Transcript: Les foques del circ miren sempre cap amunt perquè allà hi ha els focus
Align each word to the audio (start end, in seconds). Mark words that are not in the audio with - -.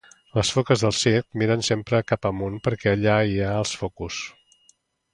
Les 0.37 0.49
foques 0.53 0.83
del 0.85 0.95
circ 0.99 1.37
miren 1.41 1.61
sempre 1.69 2.01
cap 2.13 2.27
amunt 2.33 2.57
perquè 2.69 2.97
allà 2.97 3.21
hi 3.31 3.39
ha 3.51 3.55
els 3.63 3.79
focus 3.85 4.21